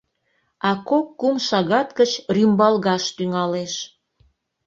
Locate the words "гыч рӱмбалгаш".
1.99-3.03